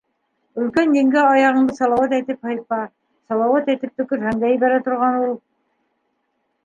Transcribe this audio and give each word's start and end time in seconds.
—Өлкән 0.61 0.95
еңгә, 0.99 1.25
аяғыңды 1.33 1.75
салауат 1.81 2.15
әйтеп 2.19 2.49
һыйпа, 2.49 2.79
салауат 3.33 3.71
әйтеп 3.75 3.95
төкөрһәң 4.01 4.43
дә 4.45 4.51
ебәрә 4.57 4.81
торған 4.89 5.21
ул. 5.29 5.41